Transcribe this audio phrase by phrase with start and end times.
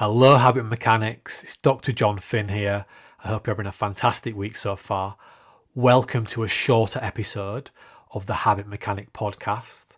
[0.00, 1.42] Hello, Habit Mechanics.
[1.42, 1.90] It's Dr.
[1.90, 2.86] Jon Finn here.
[3.24, 5.16] I hope you're having a fantastic week so far.
[5.74, 7.72] Welcome to a shorter episode
[8.12, 9.96] of the Habit Mechanic podcast.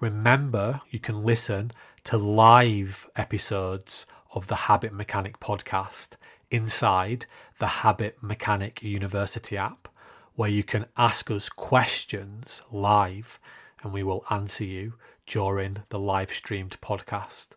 [0.00, 1.70] Remember, you can listen
[2.04, 6.12] to live episodes of the Habit Mechanic podcast
[6.50, 7.26] inside
[7.58, 9.86] the Habit Mechanic University app,
[10.34, 13.38] where you can ask us questions live
[13.82, 14.94] and we will answer you
[15.26, 17.48] during the live streamed podcast.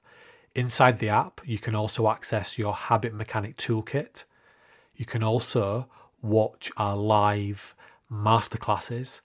[0.55, 4.23] Inside the app, you can also access your Habit Mechanic Toolkit.
[4.95, 5.89] You can also
[6.21, 7.75] watch our live
[8.09, 9.20] masterclasses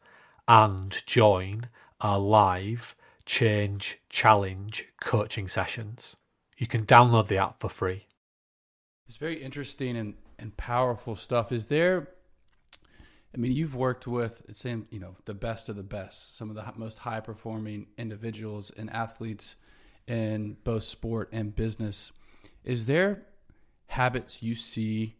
[0.49, 1.69] and join
[2.01, 6.17] our live Change Challenge coaching sessions.
[6.59, 8.09] You can download the app for free.
[9.07, 11.53] It's very interesting and, and powerful stuff.
[11.53, 12.09] Is there,
[13.33, 16.57] I mean, you've worked with, saying, you know, the best of the best, some of
[16.57, 19.55] the most high performing individuals and athletes
[20.11, 22.11] in both sport and business.
[22.65, 23.23] Is there
[23.87, 25.17] habits you see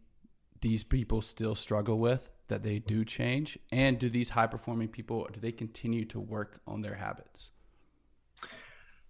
[0.59, 3.57] these people still struggle with that they do change?
[3.71, 7.51] And do these high performing people do they continue to work on their habits?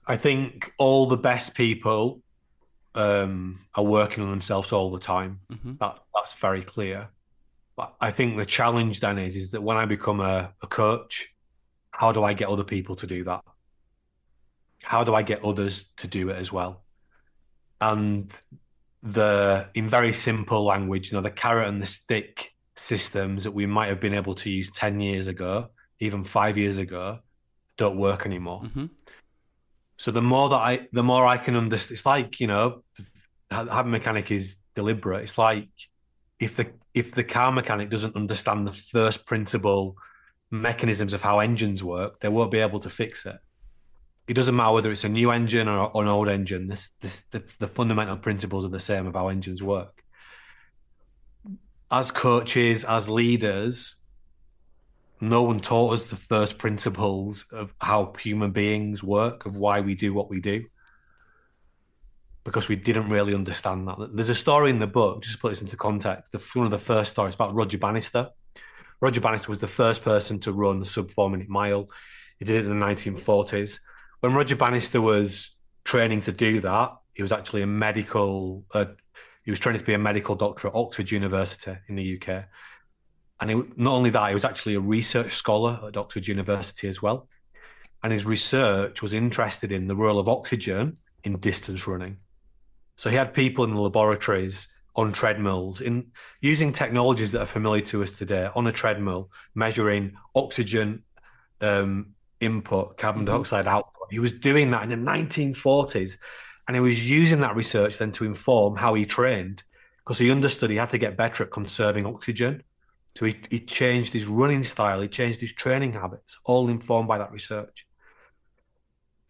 [0.07, 2.21] I think all the best people
[2.93, 5.39] um, are working on themselves all the time.
[5.51, 5.73] Mm-hmm.
[5.79, 7.09] That that's very clear.
[7.75, 11.33] But I think the challenge then is is that when I become a, a coach,
[11.91, 13.41] how do I get other people to do that?
[14.83, 16.83] How do I get others to do it as well?
[17.79, 18.31] And
[19.03, 23.65] the in very simple language, you know, the carrot and the stick systems that we
[23.65, 27.19] might have been able to use 10 years ago, even five years ago,
[27.77, 28.61] don't work anymore.
[28.63, 28.85] Mm-hmm.
[29.97, 32.83] So the more that I the more I can understand it's like, you know,
[33.51, 35.23] Habit Mechanic is deliberate.
[35.23, 35.69] It's like
[36.39, 39.95] if the if the car mechanic doesn't understand the first principle
[40.49, 43.37] mechanisms of how engines work, they won't be able to fix it
[44.31, 46.69] it doesn't matter whether it's a new engine or, an old engine.
[46.69, 50.05] This, this, the, the fundamental principles are the same of how engines work.
[51.91, 53.97] As coaches, as leaders,
[55.19, 59.95] no one taught us the first principles of how human beings work, of why we
[59.95, 60.63] do what we do,
[62.45, 64.15] because we didn't really understand that.
[64.15, 66.31] There's a story in the book, just to put this into context.
[66.31, 68.29] The, one of the first stories about Roger Bannister.
[69.01, 71.89] Roger Bannister was the first person to run a sub four minute mile.
[72.39, 73.81] He did it in the 1940s
[74.21, 75.51] when Roger Bannister was
[75.83, 78.63] training to do that, he was actually a medical.
[78.73, 78.85] Uh,
[79.43, 82.45] he was training to be a medical doctor at Oxford University in the UK,
[83.41, 87.01] and he, not only that, he was actually a research scholar at Oxford University as
[87.01, 87.27] well.
[88.03, 92.17] And his research was interested in the role of oxygen in distance running.
[92.97, 96.11] So he had people in the laboratories on treadmills in
[96.41, 101.03] using technologies that are familiar to us today on a treadmill, measuring oxygen
[101.61, 103.33] um, input, carbon mm-hmm.
[103.35, 106.17] dioxide output he was doing that in the 1940s.
[106.67, 109.63] And he was using that research then to inform how he trained
[109.99, 112.63] because he understood he had to get better at conserving oxygen.
[113.15, 117.17] So he, he changed his running style, he changed his training habits, all informed by
[117.17, 117.87] that research.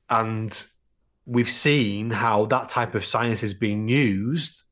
[0.09, 0.65] And
[1.25, 4.63] we've seen how that type of science is being used,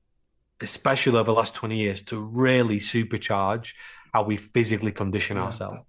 [0.61, 3.73] especially over the last 20 years, to really supercharge
[4.13, 5.43] how we physically condition yeah.
[5.43, 5.85] ourselves.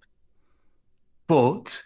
[1.27, 1.83] But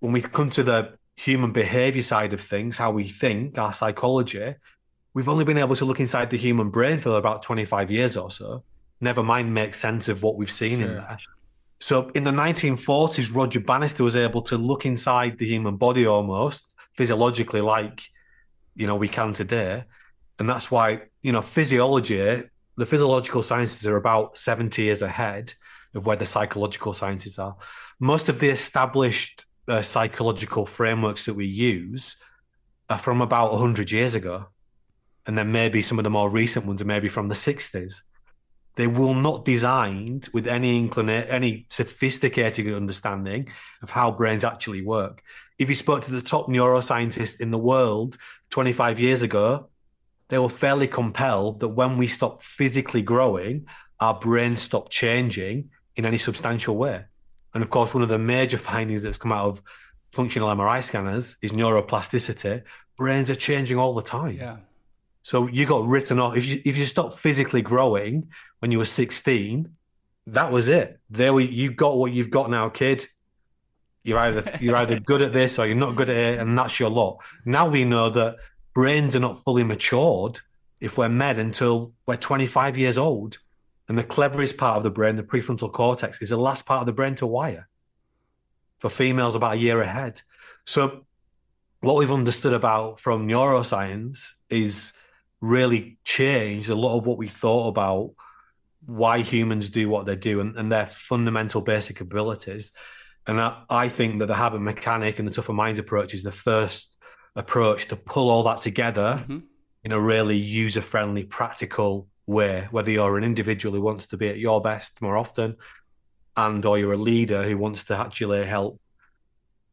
[0.00, 4.54] when we come to the human behavior side of things, how we think, our psychology,
[5.14, 8.30] we've only been able to look inside the human brain for about 25 years or
[8.30, 8.62] so.
[9.00, 10.88] Never mind make sense of what we've seen sure.
[10.88, 11.18] in there.
[11.80, 16.74] So in the 1940s, Roger Bannister was able to look inside the human body almost
[16.94, 18.02] physiologically like,
[18.74, 19.84] you know, we can today.
[20.38, 22.42] And that's why, you know, physiology,
[22.76, 25.54] the physiological sciences are about 70 years ahead
[25.94, 27.56] of where the psychological sciences are.
[28.00, 32.16] Most of the established uh, psychological frameworks that we use
[32.88, 34.46] are from about 100 years ago.
[35.26, 38.02] And then maybe some of the more recent ones are maybe from the 60s.
[38.76, 43.48] They will not designed with any inclina- any sophisticated understanding
[43.82, 45.22] of how brains actually work.
[45.58, 48.16] If you spoke to the top neuroscientists in the world
[48.50, 49.68] 25 years ago,
[50.28, 53.66] they were fairly compelled that when we stop physically growing,
[54.00, 57.04] our brains stop changing in any substantial way.
[57.58, 59.62] And of course, one of the major findings that's come out of
[60.12, 62.62] functional MRI scanners is neuroplasticity.
[62.96, 64.36] Brains are changing all the time.
[64.36, 64.58] Yeah.
[65.24, 66.36] So you got written off.
[66.36, 68.28] If you if you stopped physically growing
[68.60, 69.68] when you were 16,
[70.28, 71.00] that was it.
[71.10, 73.04] There we you got what you've got now, kid.
[74.04, 76.78] You're either you're either good at this or you're not good at it, and that's
[76.78, 77.18] your lot.
[77.44, 78.36] Now we know that
[78.72, 80.38] brains are not fully matured
[80.80, 83.38] if we're med until we're 25 years old.
[83.88, 86.86] And the cleverest part of the brain, the prefrontal cortex, is the last part of
[86.86, 87.68] the brain to wire.
[88.78, 90.22] For females, about a year ahead.
[90.66, 91.04] So,
[91.80, 94.92] what we've understood about from neuroscience is
[95.40, 98.12] really changed a lot of what we thought about
[98.84, 102.72] why humans do what they do and, and their fundamental basic abilities.
[103.26, 106.32] And I, I, think that the habit mechanic and the tougher minds approach is the
[106.32, 106.96] first
[107.36, 109.40] approach to pull all that together mm-hmm.
[109.84, 114.28] in a really user friendly, practical way, whether you're an individual who wants to be
[114.28, 115.56] at your best more often
[116.36, 118.80] and or you're a leader who wants to actually help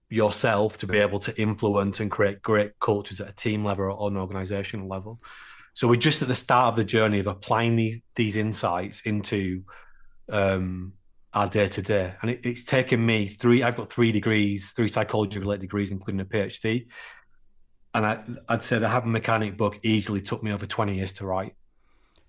[0.09, 4.07] yourself to be able to influence and create great cultures at a team level or
[4.07, 5.19] an organizational level.
[5.73, 9.63] So we're just at the start of the journey of applying these these insights into
[10.29, 10.93] um,
[11.33, 13.61] our day to day, and it, it's taken me three.
[13.61, 16.87] I've got three degrees, three psychology related degrees, including a PhD.
[17.93, 21.25] And I, I'd say the Habit Mechanic book easily took me over twenty years to
[21.25, 21.55] write.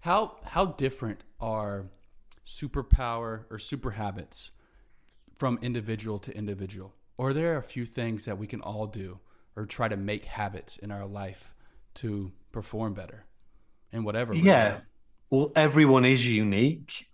[0.06, 1.86] How how different are
[2.46, 4.50] superpower or super habits
[5.34, 6.94] from individual to individual?
[7.18, 9.18] Or are there a few things that we can all do
[9.56, 11.54] or try to make habits in our life
[11.94, 13.26] to perform better?
[13.92, 14.34] in whatever.
[14.34, 14.80] Yeah.
[15.30, 17.08] Well, everyone is unique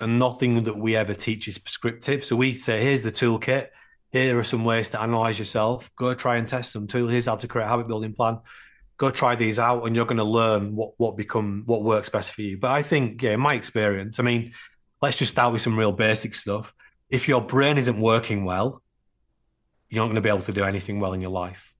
[0.00, 2.24] and nothing that we ever teach is prescriptive.
[2.24, 3.68] So we say, here's the toolkit.
[4.10, 5.90] Here are some ways to analyze yourself.
[5.96, 7.10] Go try and test some tools.
[7.10, 8.38] Here's how to create a habit building plan.
[8.96, 12.32] Go try these out, and you're going to learn what what become what works best
[12.32, 12.58] for you.
[12.58, 14.52] But I think, yeah, in my experience, I mean,
[15.02, 16.72] let's just start with some real basic stuff.
[17.10, 18.82] If your brain isn't working well,
[19.88, 21.74] you're not going to be able to do anything well in your life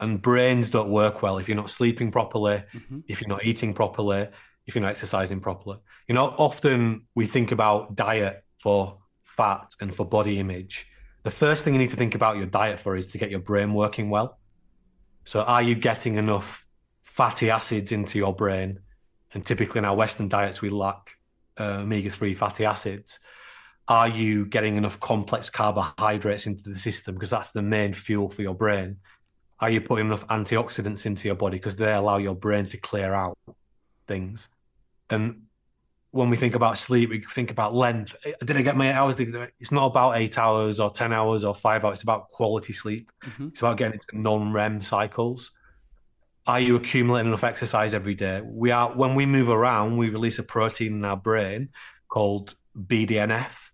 [0.00, 3.00] and brains don't work well if you're not sleeping properly, mm-hmm.
[3.06, 4.28] if you're not eating properly,
[4.66, 5.78] if you're not exercising properly.
[6.08, 10.86] You know, often we think about diet for fat and for body image.
[11.22, 13.40] The first thing you need to think about your diet for is to get your
[13.40, 14.38] brain working well.
[15.30, 16.66] So, are you getting enough
[17.04, 18.80] fatty acids into your brain?
[19.32, 21.12] And typically in our Western diets, we lack
[21.58, 23.20] uh, omega 3 fatty acids.
[23.86, 27.14] Are you getting enough complex carbohydrates into the system?
[27.14, 28.96] Because that's the main fuel for your brain
[29.60, 33.12] are you putting enough antioxidants into your body because they allow your brain to clear
[33.12, 33.38] out
[34.06, 34.48] things
[35.10, 35.42] and
[36.12, 38.16] when we think about sleep, we think about length.
[38.44, 39.16] Did I get my hours?
[39.18, 41.98] It's not about eight hours or 10 hours or five hours.
[41.98, 43.12] It's about quality sleep.
[43.22, 43.48] Mm-hmm.
[43.48, 45.52] It's about getting into non REM cycles.
[46.46, 48.40] Are you accumulating enough exercise every day?
[48.44, 51.68] We are, when we move around, we release a protein in our brain
[52.08, 53.70] called BDNF,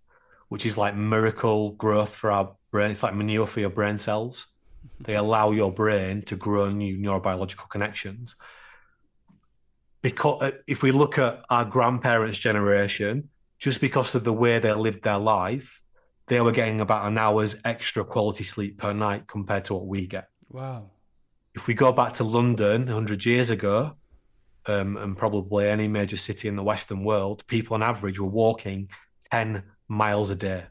[0.49, 2.91] which is like miracle growth for our brain.
[2.91, 4.47] It's like manure for your brain cells.
[4.99, 8.35] They allow your brain to grow new neurobiological connections.
[10.01, 13.29] Because uh, if we look at our grandparents' generation,
[13.59, 15.81] just because of the way they lived their life,
[16.27, 20.05] they were getting about an hour's extra quality sleep per night compared to what we
[20.05, 20.29] get.
[20.49, 20.91] Wow.
[21.55, 23.95] If we go back to London 100 years ago,
[24.67, 28.89] um, and probably any major city in the Western world, people on average were walking
[29.31, 30.65] 10 miles a day.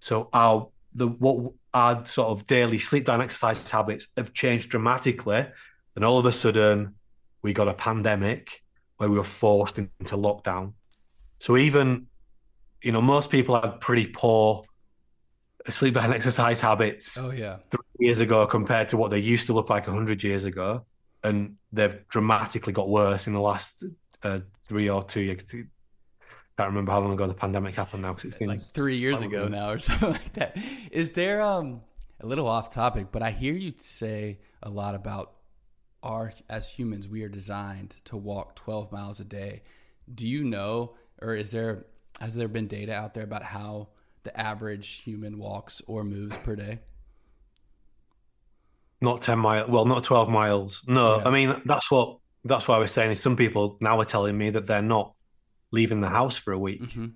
[0.00, 5.46] So our the what our sort of daily sleep down exercise habits have changed dramatically,
[5.94, 6.94] and all of a sudden
[7.42, 8.62] we got a pandemic
[8.96, 10.72] where we were forced into lockdown.
[11.38, 12.06] So even
[12.82, 14.64] you know most people had pretty poor
[15.68, 17.18] sleep and exercise habits.
[17.18, 20.44] Oh yeah, three years ago compared to what they used to look like hundred years
[20.44, 20.84] ago,
[21.22, 23.84] and they've dramatically got worse in the last
[24.22, 25.42] uh, three or two years
[26.58, 29.22] can't remember how long ago the pandemic happened now because it's been like three years
[29.22, 30.56] ago now or something like that.
[30.90, 31.80] Is there um
[32.20, 35.32] a little off topic, but I hear you say a lot about
[36.02, 39.62] our as humans we are designed to walk 12 miles a day.
[40.12, 41.86] Do you know, or is there
[42.20, 43.88] has there been data out there about how
[44.24, 46.80] the average human walks or moves per day?
[49.00, 49.68] Not 10 miles.
[49.68, 50.82] Well, not 12 miles.
[50.86, 51.28] No, yeah.
[51.28, 53.12] I mean that's what that's what I was saying.
[53.12, 55.14] Is some people now are telling me that they're not
[55.70, 57.06] leaving the house for a week mm-hmm.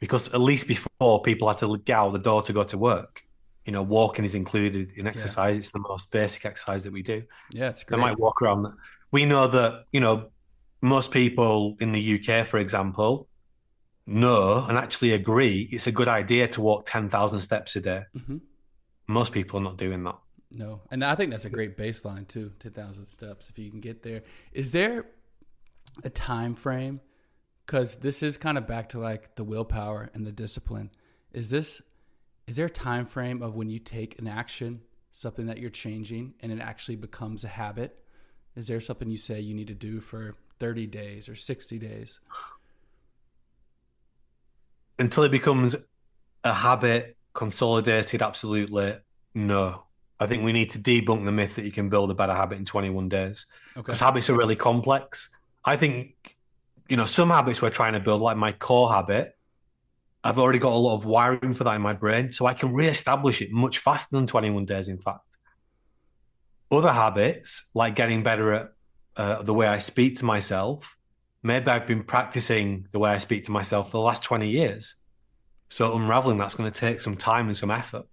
[0.00, 3.24] because at least before people had to get out the door to go to work.
[3.64, 5.56] You know, walking is included in exercise.
[5.56, 5.60] Yeah.
[5.60, 7.22] It's the most basic exercise that we do.
[7.52, 7.96] Yeah, it's great.
[7.96, 8.66] They might walk around.
[9.10, 10.30] We know that you know
[10.80, 13.28] most people in the UK, for example,
[14.06, 18.02] know and actually agree it's a good idea to walk ten thousand steps a day.
[18.16, 18.38] Mm-hmm.
[19.06, 20.18] Most people are not doing that.
[20.50, 22.52] No, and I think that's a great baseline too.
[22.58, 24.22] Ten thousand steps, if you can get there.
[24.52, 25.06] Is there
[26.04, 27.00] a time frame
[27.66, 30.90] because this is kind of back to like the willpower and the discipline.
[31.32, 31.80] Is this
[32.46, 34.82] is there a time frame of when you take an action,
[35.12, 37.98] something that you're changing, and it actually becomes a habit?
[38.56, 42.20] Is there something you say you need to do for 30 days or 60 days?
[44.98, 45.74] Until it becomes
[46.44, 48.96] a habit, consolidated, absolutely
[49.34, 49.84] no.
[50.20, 52.58] I think we need to debunk the myth that you can build a better habit
[52.58, 53.46] in 21 days.
[53.74, 54.04] Because okay.
[54.04, 55.30] habits are really complex.
[55.64, 56.36] I think
[56.88, 59.34] you know, some habits we're trying to build, like my core habit,
[60.24, 62.32] I've already got a lot of wiring for that in my brain.
[62.32, 65.20] So I can re-establish it much faster than 21 days, in fact.
[66.70, 68.68] Other habits, like getting better at
[69.16, 70.96] uh, the way I speak to myself,
[71.42, 74.94] maybe I've been practicing the way I speak to myself for the last 20 years.
[75.68, 78.06] So unraveling that's going to take some time and some effort.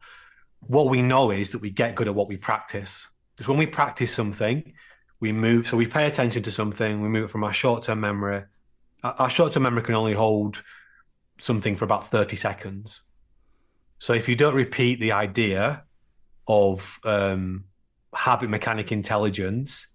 [0.61, 3.07] What we know is that we get good at what we practice.
[3.35, 4.73] Because when we practice something,
[5.19, 5.67] we move.
[5.67, 8.43] So we pay attention to something, we move it from our short term memory.
[9.03, 10.61] Our short term memory can only hold
[11.39, 13.03] something for about 30 seconds.
[13.99, 15.83] So if you don't repeat the idea
[16.47, 17.65] of um,
[18.13, 19.87] habit mechanic intelligence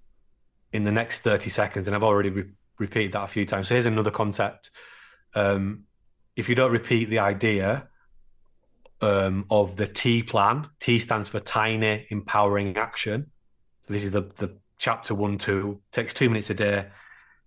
[0.73, 3.69] in the next 30 seconds, and I've already re- repeated that a few times.
[3.69, 4.71] So here's another concept.
[5.35, 5.85] Um,
[6.37, 7.89] if you don't repeat the idea
[9.01, 13.31] um, of the T plan, T stands for tiny empowering action.
[13.83, 16.87] So this is the, the chapter one, two, takes two minutes a day.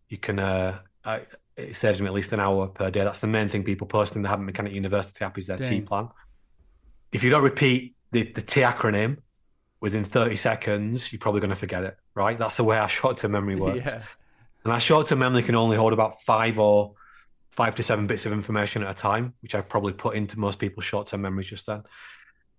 [0.09, 1.21] You can, uh, I,
[1.57, 3.03] it saves me at least an hour per day.
[3.03, 5.69] That's the main thing people post in the Habit Mechanic University app is their Dang.
[5.69, 6.09] T plan.
[7.11, 9.17] If you don't repeat the, the T acronym
[9.79, 12.37] within 30 seconds, you're probably going to forget it, right?
[12.37, 13.81] That's the way our short term memory works.
[13.85, 14.03] yeah.
[14.63, 16.93] And our short term memory can only hold about five or
[17.49, 20.59] five to seven bits of information at a time, which I probably put into most
[20.59, 21.83] people's short term memories just then.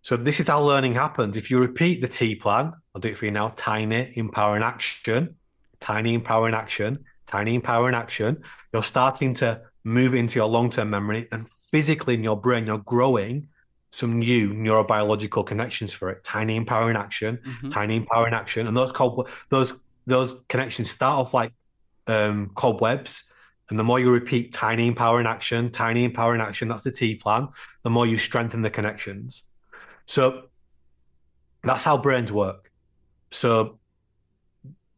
[0.03, 1.37] So this is how learning happens.
[1.37, 3.49] If you repeat the T plan, I'll do it for you now.
[3.49, 5.37] Tiny, empowering action,
[5.81, 8.43] tiny, empowering action, tiny, empowering action.
[8.73, 12.79] You're starting to move into your long term memory, and physically in your brain, you're
[12.79, 13.49] growing
[13.91, 16.25] some new neurobiological connections for it.
[16.25, 17.69] Tiny, empowering action, mm-hmm.
[17.69, 21.53] tiny, empowering action, and those cob- those those connections start off like
[22.09, 23.25] um, cobwebs.
[23.71, 27.49] And the more you repeat tiny, empowering action, tiny, empowering action, that's the T plan.
[27.83, 29.45] The more you strengthen the connections.
[30.07, 30.45] So
[31.63, 32.71] that's how brains work.
[33.31, 33.79] So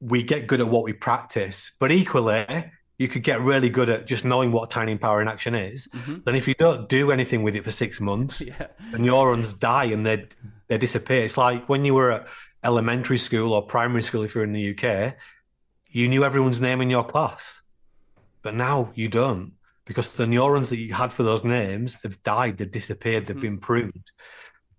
[0.00, 4.06] we get good at what we practice, but equally, you could get really good at
[4.06, 5.88] just knowing what tiny power in action is.
[5.88, 6.18] Mm-hmm.
[6.24, 8.66] Then, if you don't do anything with it for six months, yeah.
[8.92, 10.26] the neurons die and they
[10.68, 11.22] they disappear.
[11.22, 12.26] It's like when you were at
[12.62, 15.14] elementary school or primary school, if you're in the UK,
[15.88, 17.62] you knew everyone's name in your class,
[18.42, 19.52] but now you don't
[19.90, 23.56] because the neurons that you had for those names have died, they've disappeared, they've mm-hmm.
[23.56, 24.10] been pruned.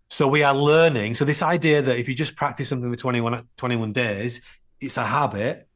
[0.10, 1.16] So we are learning.
[1.16, 4.40] So this idea that if you just practice something for 21, 21 days,
[4.82, 5.68] it's a habit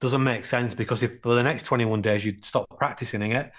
[0.00, 3.50] doesn't make sense because if for the next 21 days you stop practicing it,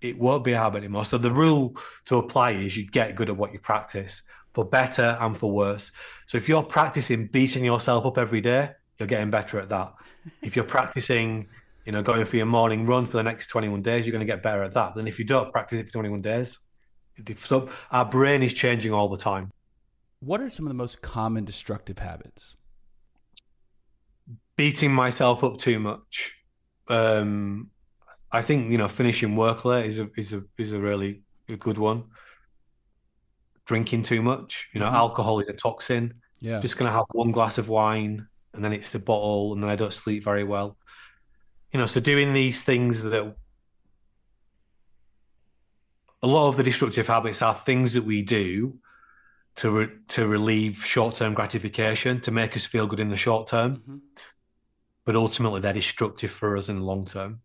[0.00, 1.04] it won't be a habit anymore.
[1.04, 5.18] So the rule to apply is you get good at what you practice for better
[5.20, 5.92] and for worse.
[6.26, 9.94] So if you're practicing beating yourself up every day, you're getting better at that.
[10.42, 11.48] if you're practicing,
[11.84, 14.32] you know, going for your morning run for the next 21 days, you're going to
[14.32, 14.94] get better at that.
[14.94, 16.58] Then if you don't practice it for 21 days,
[17.90, 19.50] our brain is changing all the time.
[20.20, 22.56] What are some of the most common destructive habits?
[24.60, 26.34] Beating myself up too much.
[26.86, 27.70] Um,
[28.30, 31.56] I think you know finishing work late is a is a is a really a
[31.56, 32.04] good one.
[33.64, 34.96] Drinking too much, you know, mm-hmm.
[34.96, 36.12] alcohol is a toxin.
[36.40, 39.70] Yeah, just gonna have one glass of wine and then it's the bottle, and then
[39.70, 40.76] I don't sleep very well.
[41.72, 43.34] You know, so doing these things that
[46.22, 48.78] a lot of the destructive habits are things that we do
[49.56, 53.46] to re- to relieve short term gratification to make us feel good in the short
[53.46, 53.96] term, mm-hmm.
[55.10, 57.40] But ultimately they're destructive for us in the long term.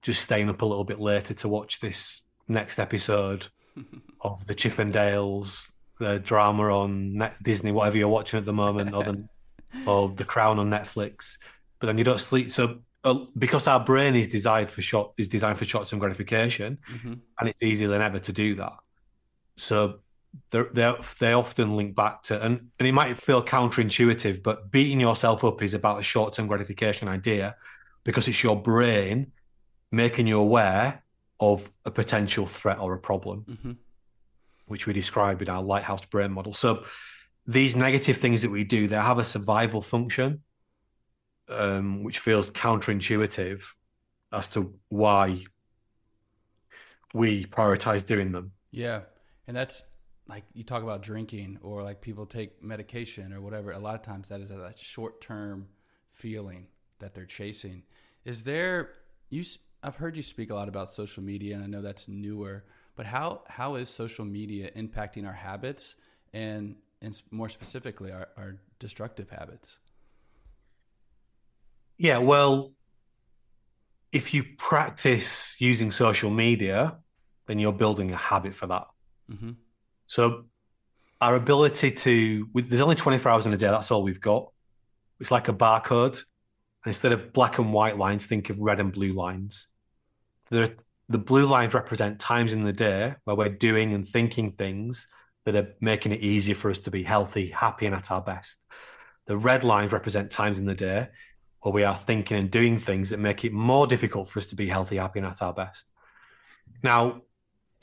[0.00, 3.48] Just staying up a little bit later to watch this next episode
[4.22, 5.70] of the Chippendales,
[6.00, 9.28] the drama on Net- Disney, whatever you're watching at the moment, or the
[9.86, 11.36] or The Crown on Netflix,
[11.78, 12.50] but then you don't sleep.
[12.50, 16.78] So uh, because our brain is designed for short is designed for short term gratification,
[16.90, 17.12] mm-hmm.
[17.38, 18.78] and it's easier than ever to do that.
[19.58, 19.98] So
[20.50, 25.44] they they often link back to and, and it might feel counterintuitive, but beating yourself
[25.44, 27.56] up is about a short term gratification idea
[28.04, 29.32] because it's your brain
[29.90, 31.02] making you aware
[31.40, 33.72] of a potential threat or a problem, mm-hmm.
[34.66, 36.54] which we describe in our lighthouse brain model.
[36.54, 36.84] So
[37.46, 40.42] these negative things that we do, they have a survival function
[41.48, 43.62] um, which feels counterintuitive
[44.32, 45.44] as to why
[47.14, 48.52] we prioritize doing them.
[48.70, 49.02] Yeah.
[49.46, 49.82] And that's
[50.28, 53.72] like you talk about drinking or like people take medication or whatever.
[53.72, 55.68] A lot of times that is a short term
[56.12, 56.66] feeling
[56.98, 57.82] that they're chasing.
[58.24, 58.90] Is there,
[59.30, 59.44] you,
[59.82, 62.64] I've heard you speak a lot about social media and I know that's newer,
[62.96, 65.94] but how, how is social media impacting our habits
[66.32, 69.78] and, and more specifically our, our destructive habits?
[71.98, 72.72] Yeah, well,
[74.12, 76.98] if you practice using social media,
[77.46, 78.86] then you're building a habit for that.
[79.30, 79.52] Mm-hmm.
[80.06, 80.44] So,
[81.20, 84.50] our ability to, there's only 24 hours in a day, that's all we've got.
[85.18, 86.16] It's like a barcode.
[86.16, 89.68] And instead of black and white lines, think of red and blue lines.
[90.50, 90.68] The
[91.08, 95.06] blue lines represent times in the day where we're doing and thinking things
[95.46, 98.58] that are making it easier for us to be healthy, happy, and at our best.
[99.26, 101.08] The red lines represent times in the day
[101.62, 104.56] where we are thinking and doing things that make it more difficult for us to
[104.56, 105.90] be healthy, happy, and at our best.
[106.82, 107.22] Now,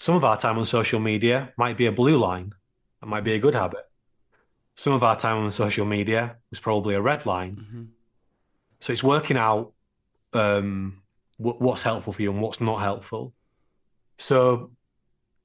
[0.04, 2.54] some of our time on social media might be a blue line.
[3.00, 3.86] That might be a good habit.
[4.76, 7.56] Some of our time on social media was probably a red line.
[7.56, 7.84] Mm-hmm.
[8.82, 9.72] So it's working out
[10.34, 11.04] um,
[11.38, 13.34] what's helpful for you and what's not helpful.
[14.18, 14.72] So,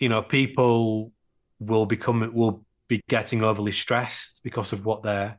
[0.01, 1.13] you know, people
[1.61, 5.39] will become will be getting overly stressed because of what they're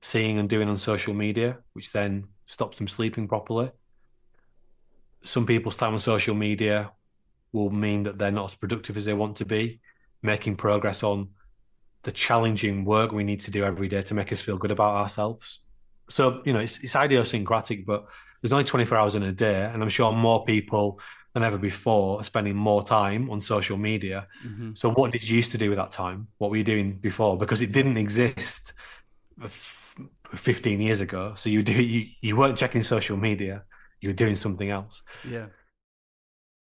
[0.00, 3.72] seeing and doing on social media, which then stops them sleeping properly.
[5.22, 6.92] Some people's time on social media
[7.52, 9.80] will mean that they're not as productive as they want to be,
[10.22, 11.28] making progress on
[12.02, 14.94] the challenging work we need to do every day to make us feel good about
[14.96, 15.60] ourselves.
[16.08, 18.06] So, you know, it's, it's idiosyncratic, but
[18.40, 19.64] there's only 24 hours in a day.
[19.64, 21.00] And I'm sure more people
[21.34, 24.26] than ever before are spending more time on social media.
[24.44, 24.74] Mm-hmm.
[24.74, 26.26] So, what did you used to do with that time?
[26.38, 27.36] What were you doing before?
[27.36, 28.72] Because it didn't exist
[30.34, 31.34] 15 years ago.
[31.36, 33.62] So, you do you, you weren't checking social media,
[34.00, 35.02] you were doing something else.
[35.28, 35.46] Yeah.